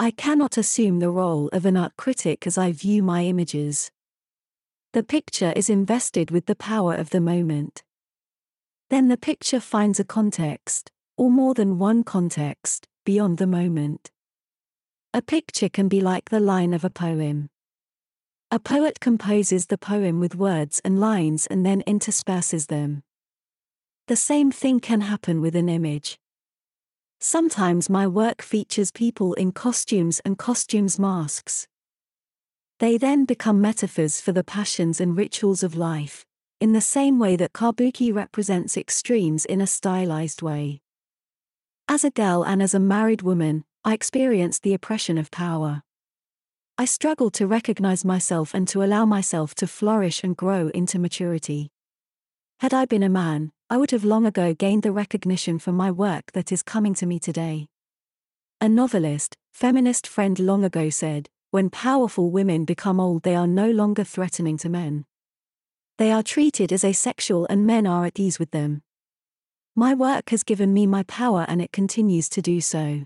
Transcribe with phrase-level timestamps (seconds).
[0.00, 3.90] I cannot assume the role of an art critic as I view my images.
[4.94, 7.82] The picture is invested with the power of the moment.
[8.88, 14.10] Then the picture finds a context, or more than one context, beyond the moment.
[15.12, 17.50] A picture can be like the line of a poem.
[18.50, 23.02] A poet composes the poem with words and lines and then intersperses them.
[24.06, 26.18] The same thing can happen with an image.
[27.22, 31.68] Sometimes my work features people in costumes and costumes masks.
[32.78, 36.24] They then become metaphors for the passions and rituals of life,
[36.62, 40.80] in the same way that kabuki represents extremes in a stylized way.
[41.88, 45.82] As a girl and as a married woman, I experienced the oppression of power.
[46.78, 51.68] I struggled to recognize myself and to allow myself to flourish and grow into maturity.
[52.60, 55.92] Had I been a man, I would have long ago gained the recognition for my
[55.92, 57.68] work that is coming to me today.
[58.60, 63.70] A novelist, feminist friend long ago said, when powerful women become old, they are no
[63.70, 65.04] longer threatening to men.
[65.98, 68.82] They are treated as asexual and men are at ease with them.
[69.76, 73.04] My work has given me my power and it continues to do so.